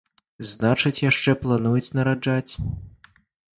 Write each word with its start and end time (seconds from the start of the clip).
Значыць, 0.51 1.01
яшчэ 1.09 1.35
плануюць 1.45 1.93
нараджаць. 2.01 2.53